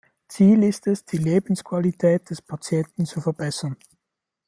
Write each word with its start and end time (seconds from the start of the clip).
Ziel 0.27 0.63
ist 0.63 0.87
es, 0.87 1.05
die 1.05 1.17
Lebensqualität 1.19 2.27
des 2.31 2.41
Patienten 2.41 3.05
zu 3.05 3.21
verbessern. 3.21 3.77